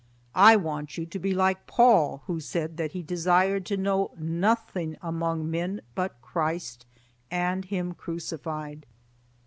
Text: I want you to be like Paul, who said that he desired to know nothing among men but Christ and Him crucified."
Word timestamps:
I 0.33 0.55
want 0.55 0.97
you 0.97 1.05
to 1.05 1.19
be 1.19 1.31
like 1.31 1.67
Paul, 1.67 2.23
who 2.25 2.39
said 2.39 2.77
that 2.77 2.93
he 2.93 3.03
desired 3.03 3.67
to 3.67 3.77
know 3.77 4.09
nothing 4.17 4.97
among 4.99 5.51
men 5.51 5.79
but 5.93 6.19
Christ 6.23 6.87
and 7.29 7.63
Him 7.65 7.93
crucified." 7.93 8.87